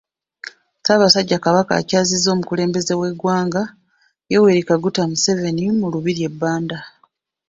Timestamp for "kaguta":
4.67-5.01